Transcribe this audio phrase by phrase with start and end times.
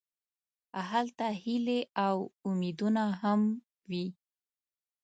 [0.89, 2.15] هلته هیلې او
[2.47, 3.41] امیدونه هم
[3.89, 4.05] وي.